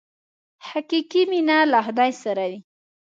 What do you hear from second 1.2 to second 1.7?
مینه